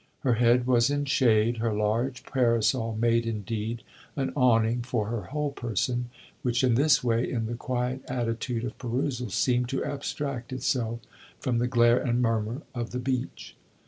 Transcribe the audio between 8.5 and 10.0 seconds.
of perusal, seemed to